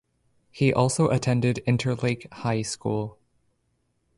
He 0.49 0.73
also 0.73 1.09
attended 1.09 1.61
Interlake 1.67 2.25
High 2.33 2.63
School. 2.63 3.19